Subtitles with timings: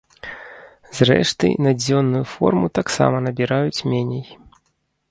[0.99, 4.27] Зрэшты, на дзённую форму таксама набіраюць меней.